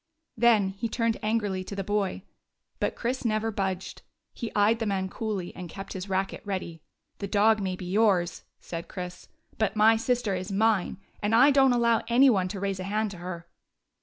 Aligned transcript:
Then 0.35 0.69
he 0.69 0.89
turned 0.89 1.17
angrily 1.21 1.63
to 1.63 1.75
the 1.75 1.83
boy. 1.83 2.23
But 2.79 2.95
Chris 2.95 3.23
never 3.23 3.51
budged. 3.51 4.01
He 4.33 4.51
eyed 4.55 4.79
the 4.79 4.87
man 4.87 5.09
coolly 5.09 5.55
and 5.55 5.69
kept 5.69 5.93
his 5.93 6.09
racket 6.09 6.41
ready. 6.43 6.81
"The 7.19 7.27
dog 7.27 7.61
may 7.61 7.75
be 7.75 7.85
yours," 7.85 8.43
said 8.59 8.87
Chris, 8.87 9.27
"but 9.59 9.75
my 9.75 9.97
sister 9.97 10.33
is 10.33 10.51
mine. 10.51 10.97
And 11.21 11.35
I 11.35 11.51
don't 11.51 11.71
allow 11.71 12.01
any 12.07 12.31
one 12.31 12.47
to 12.47 12.59
raise 12.59 12.79
a 12.79 12.85
hand 12.85 13.11
to 13.11 13.17
her." 13.17 13.47